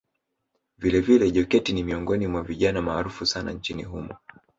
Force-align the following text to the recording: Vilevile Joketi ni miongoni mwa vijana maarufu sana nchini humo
Vilevile 0.77 1.31
Joketi 1.31 1.73
ni 1.73 1.83
miongoni 1.83 2.27
mwa 2.27 2.43
vijana 2.43 2.81
maarufu 2.81 3.25
sana 3.25 3.51
nchini 3.51 3.83
humo 3.83 4.15